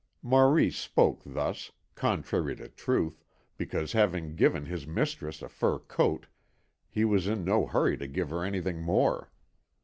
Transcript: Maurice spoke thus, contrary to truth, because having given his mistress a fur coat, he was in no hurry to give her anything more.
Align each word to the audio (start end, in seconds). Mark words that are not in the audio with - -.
Maurice 0.23 0.77
spoke 0.79 1.21
thus, 1.23 1.71
contrary 1.93 2.55
to 2.55 2.67
truth, 2.69 3.23
because 3.55 3.91
having 3.91 4.35
given 4.35 4.65
his 4.65 4.87
mistress 4.87 5.43
a 5.43 5.47
fur 5.47 5.77
coat, 5.77 6.25
he 6.89 7.05
was 7.05 7.27
in 7.27 7.45
no 7.45 7.67
hurry 7.67 7.97
to 7.97 8.07
give 8.07 8.31
her 8.31 8.43
anything 8.43 8.81
more. 8.81 9.29